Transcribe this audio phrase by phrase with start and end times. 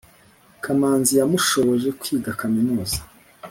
[0.63, 2.99] kamanzi yamushoboje kwiga kaminuza.